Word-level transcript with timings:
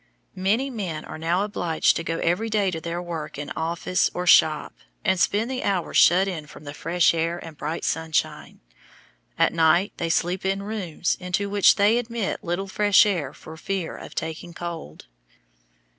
Many 0.33 0.71
men 0.71 1.05
are 1.05 1.19
now 1.19 1.43
obliged 1.43 1.95
to 1.95 2.03
go 2.03 2.17
every 2.17 2.49
day 2.49 2.71
to 2.71 2.81
their 2.81 2.99
work 2.99 3.37
in 3.37 3.51
office 3.51 4.09
or 4.15 4.25
shop, 4.25 4.73
and 5.05 5.19
spend 5.19 5.51
the 5.51 5.61
hours 5.63 5.97
shut 5.97 6.27
in 6.27 6.47
from 6.47 6.63
the 6.63 6.73
fresh 6.73 7.13
air 7.13 7.37
and 7.37 7.55
bright 7.55 7.83
sunshine. 7.85 8.61
At 9.37 9.53
night 9.53 9.93
they 9.97 10.09
sleep 10.09 10.43
in 10.43 10.63
rooms 10.63 11.17
into 11.19 11.51
which 11.51 11.75
they 11.75 11.99
admit 11.99 12.43
little 12.43 12.67
fresh 12.67 13.05
air 13.05 13.31
for 13.31 13.55
fear 13.57 13.95
of 13.95 14.15
taking 14.15 14.55
cold. 14.55 15.05